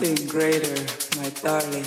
[0.00, 0.80] nothing greater,
[1.16, 1.82] my darling,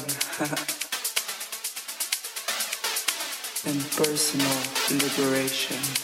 [3.63, 4.57] than personal.
[4.91, 6.00] Liberation.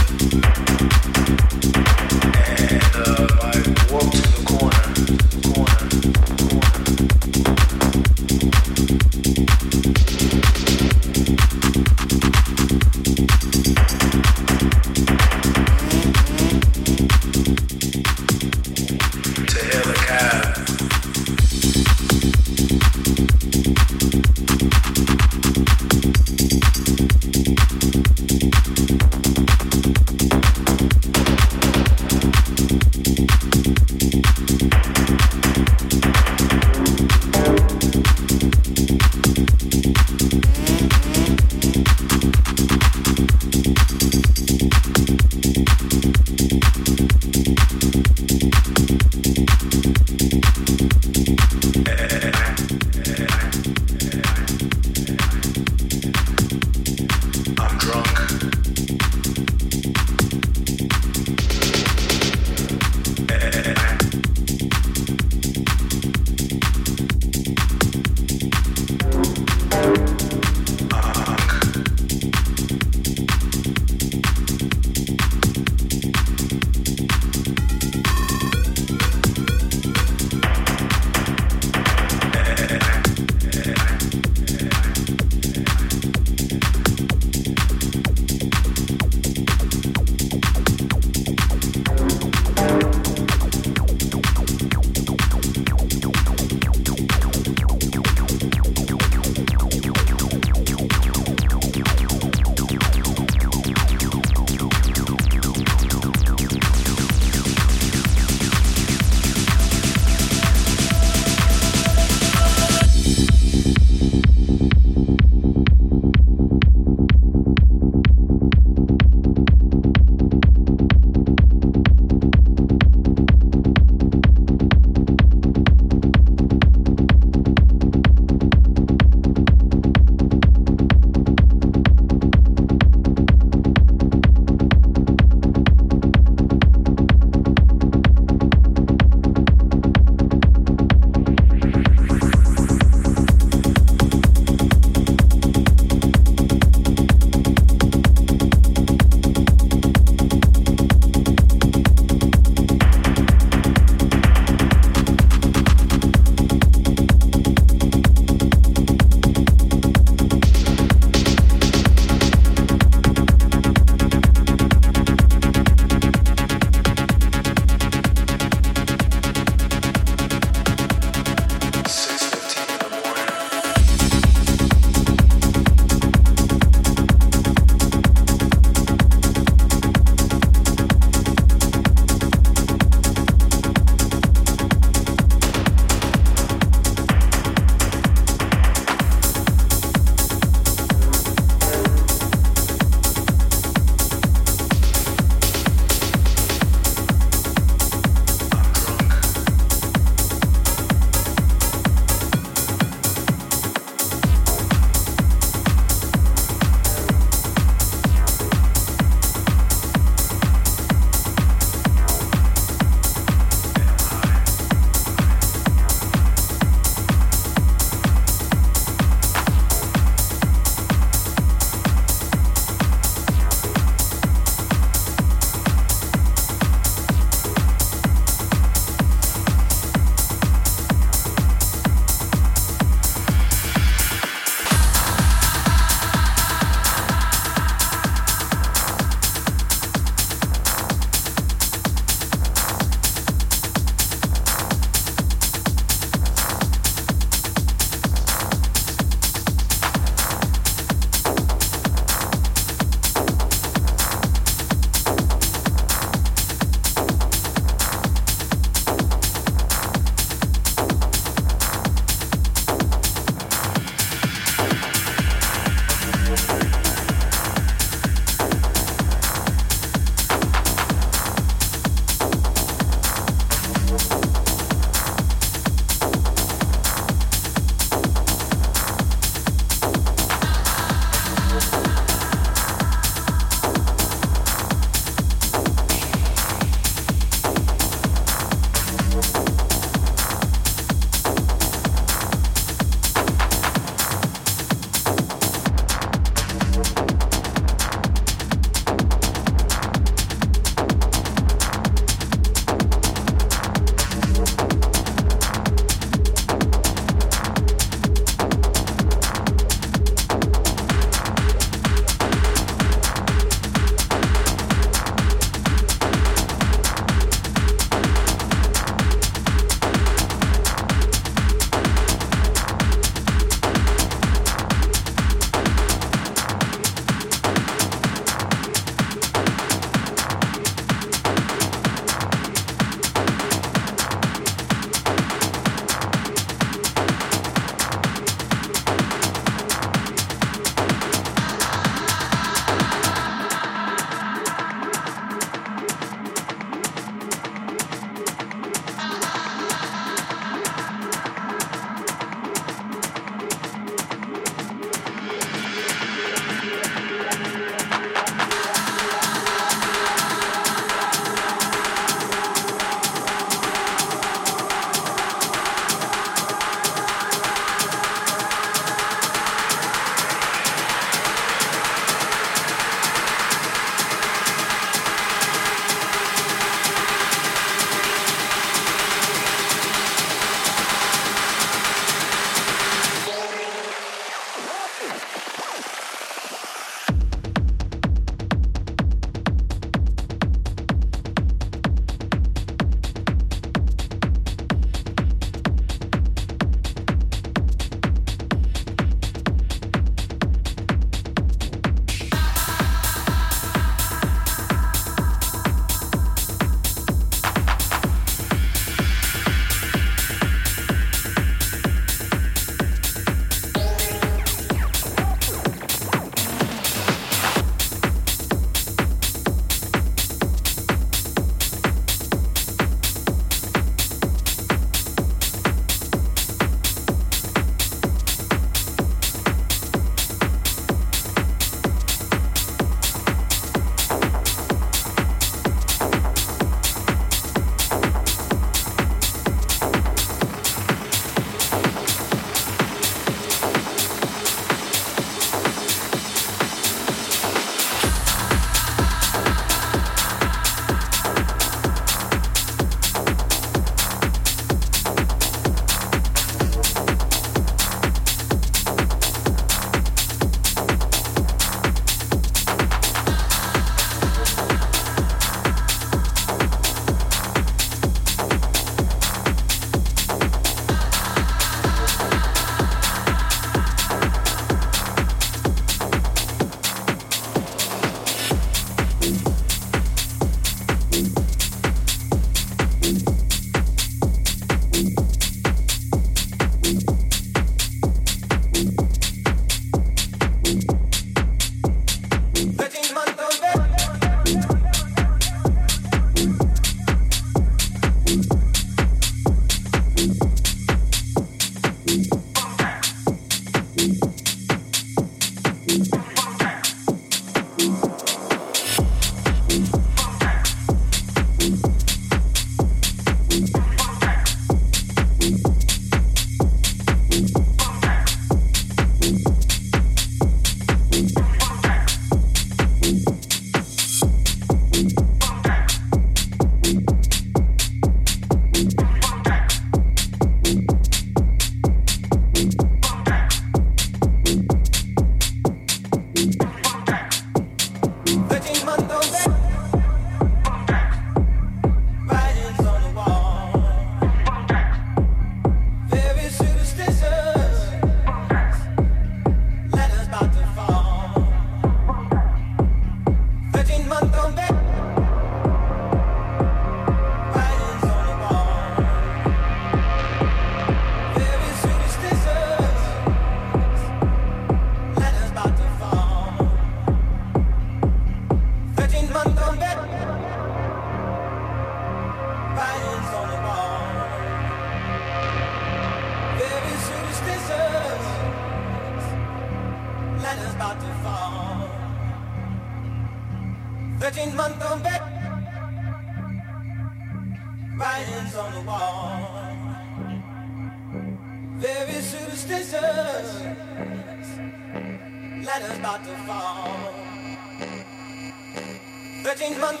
[599.61, 600.00] Thirteen month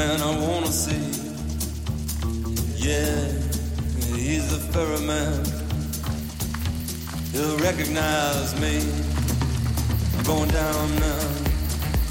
[0.00, 1.06] man I wanna see.
[2.88, 3.16] Yeah,
[4.16, 5.40] he's the ferryman.
[7.32, 8.74] He'll recognize me.
[10.14, 11.24] I'm going down now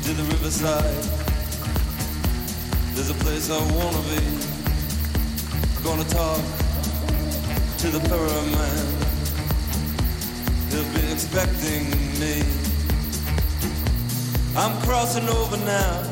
[0.03, 1.03] to the riverside.
[2.93, 4.24] There's a place I wanna be.
[5.76, 6.43] I'm gonna talk
[7.82, 8.88] to the ferryman.
[10.69, 11.84] He'll be expecting
[12.22, 12.35] me.
[14.61, 16.09] I'm crossing over now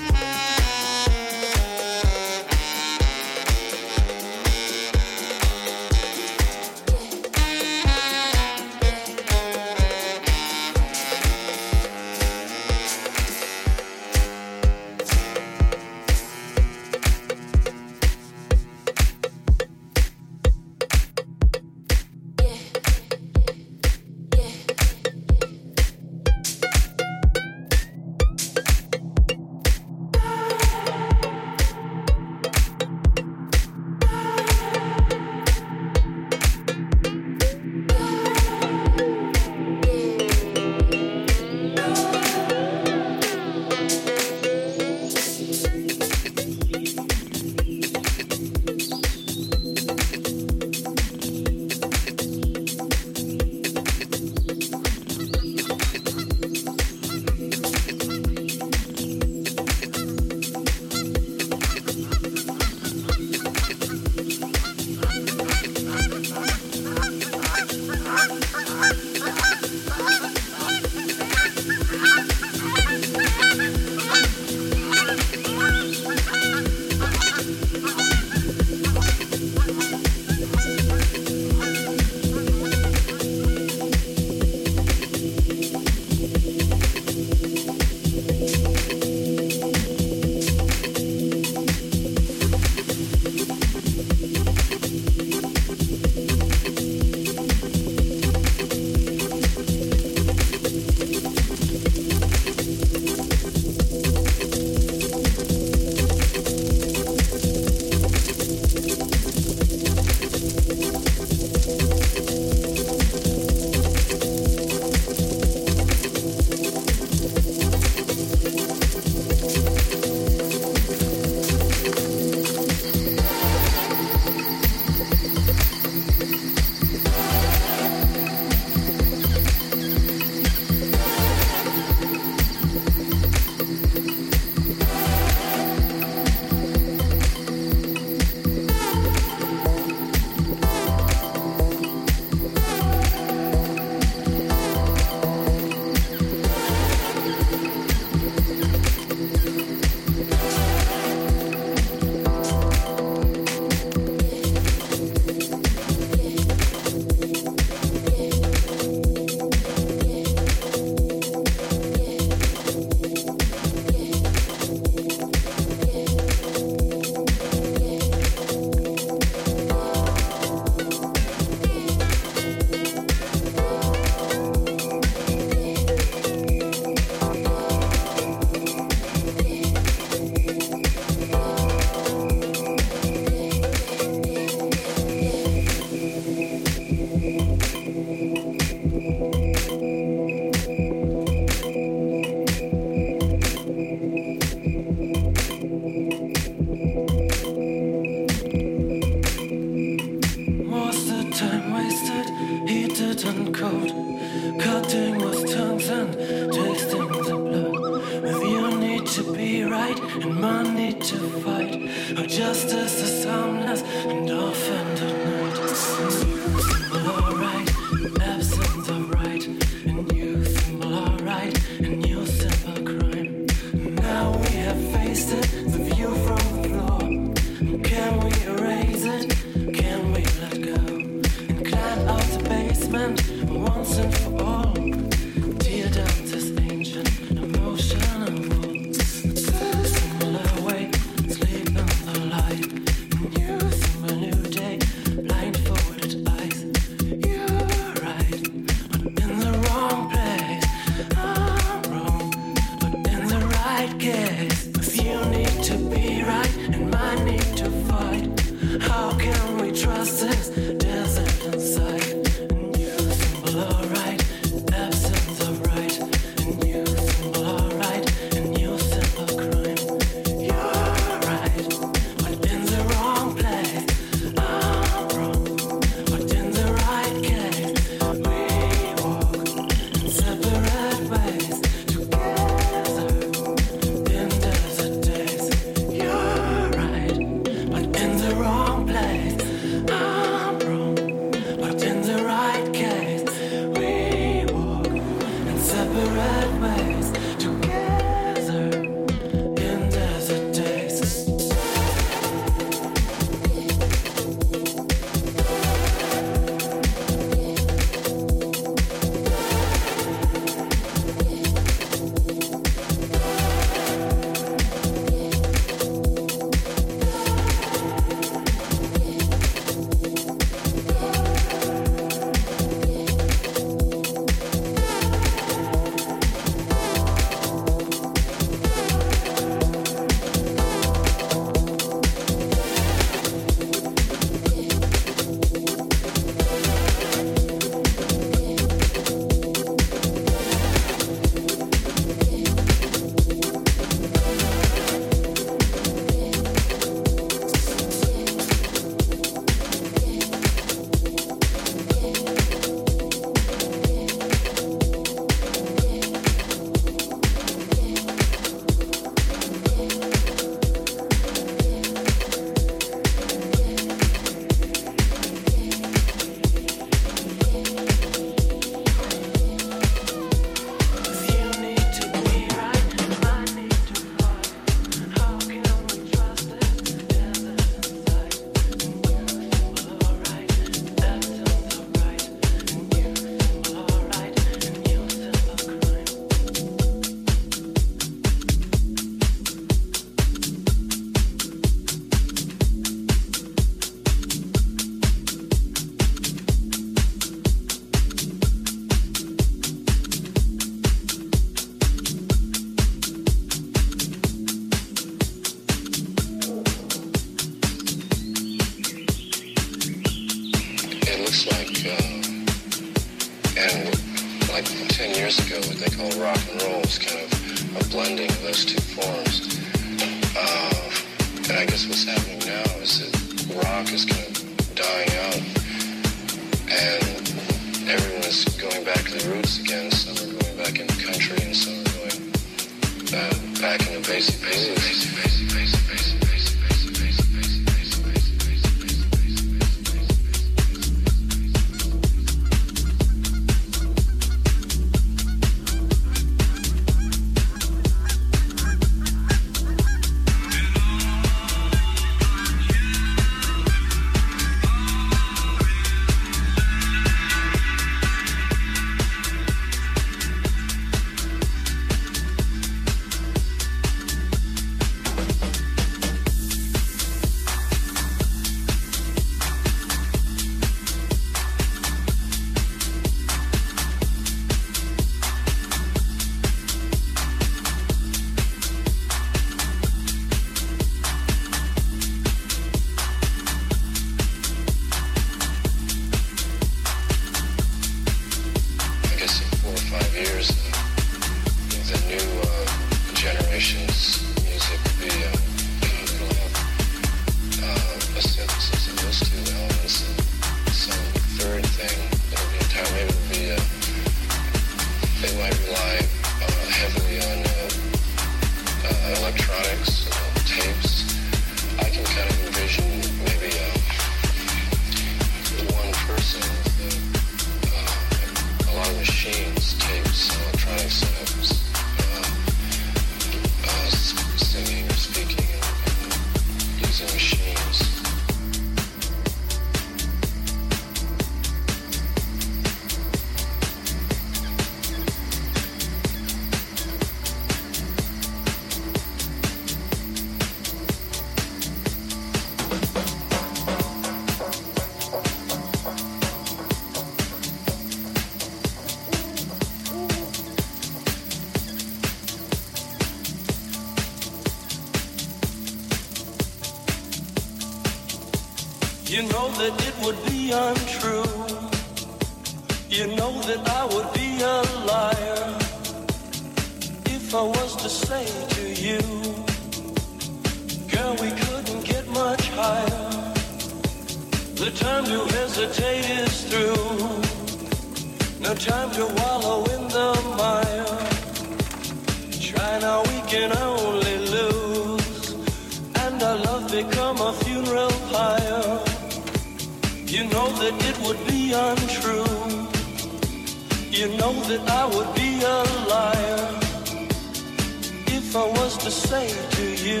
[599.06, 600.00] say to you,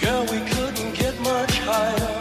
[0.00, 2.11] girl, we couldn't get much higher.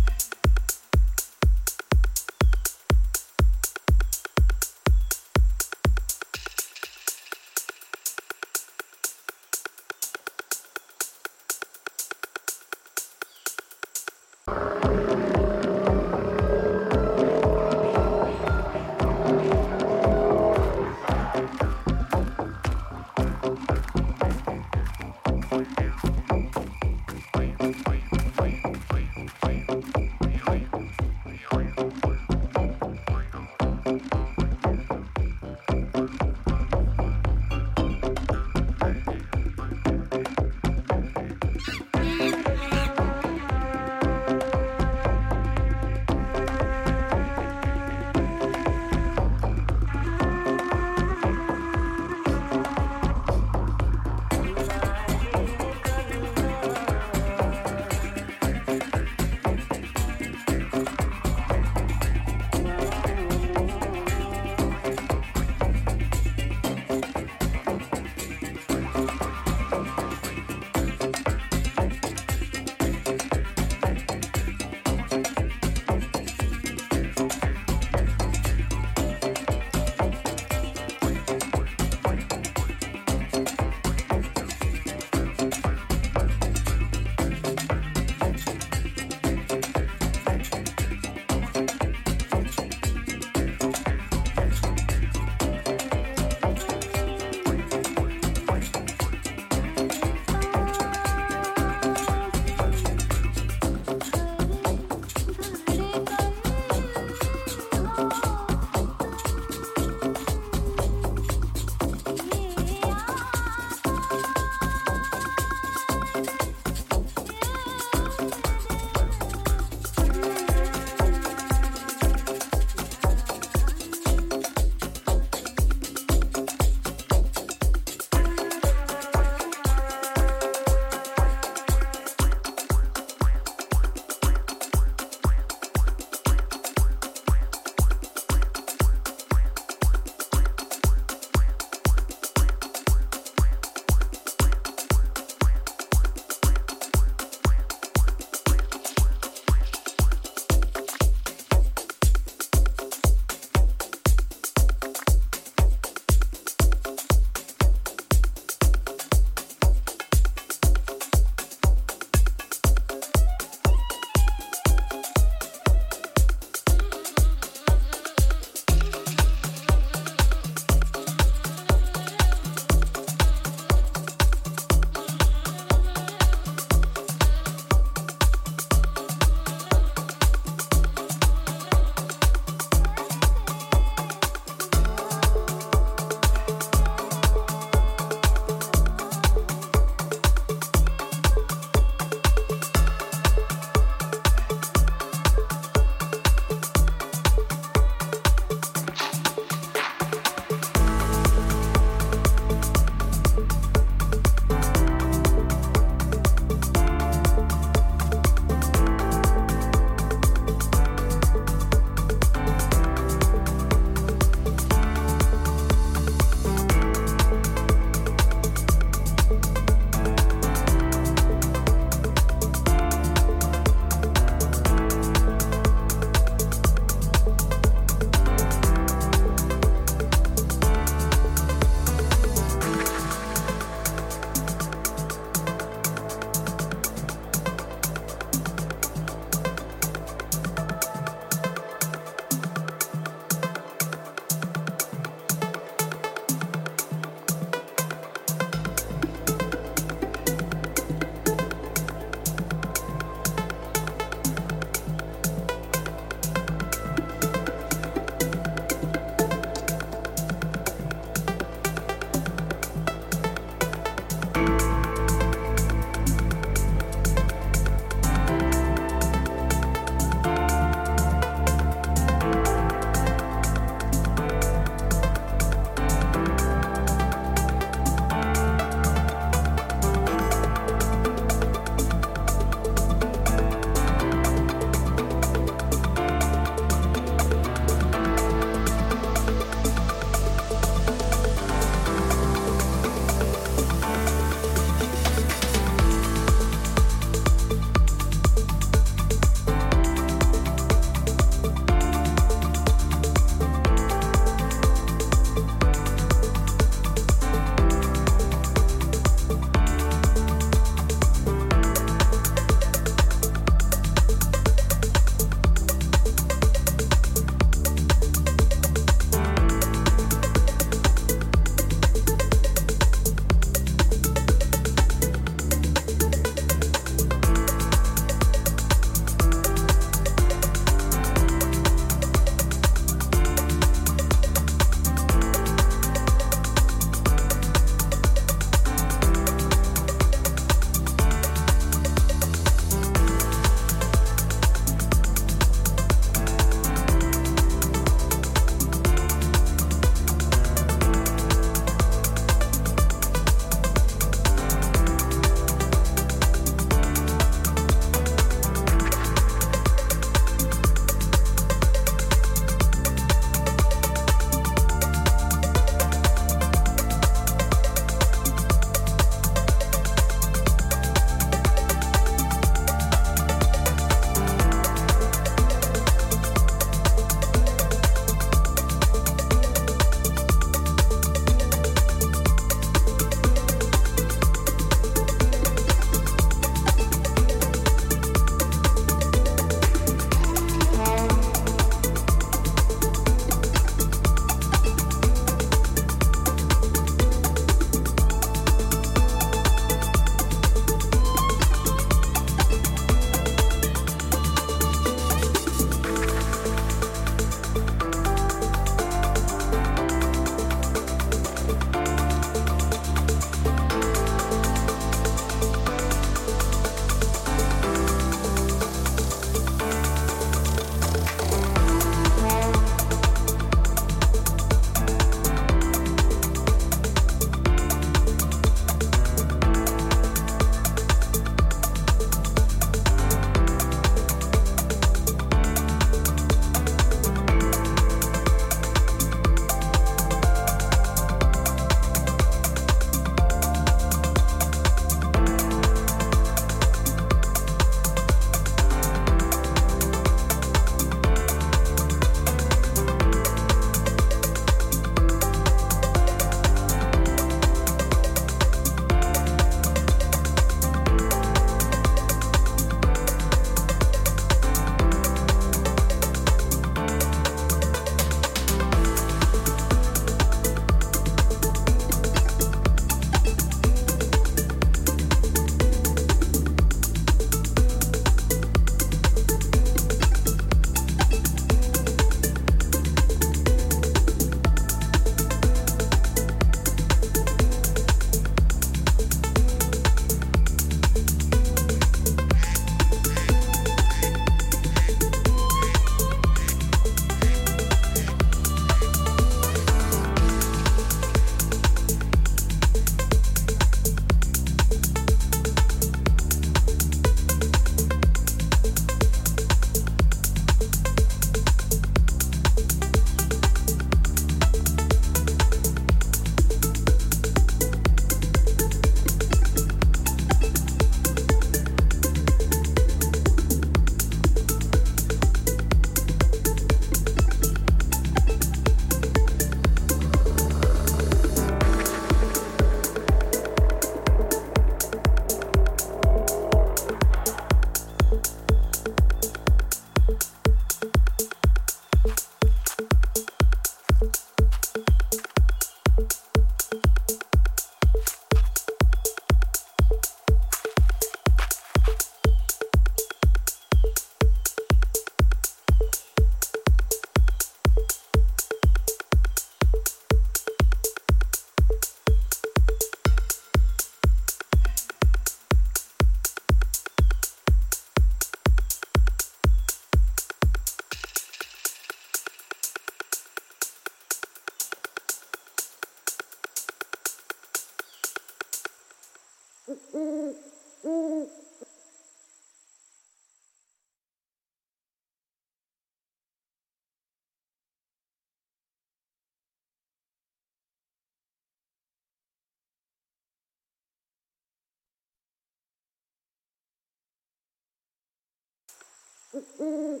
[599.64, 600.00] 呜呜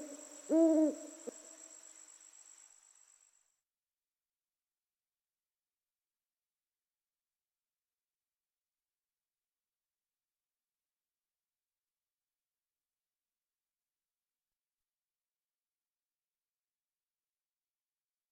[0.50, 0.94] 呜呜呜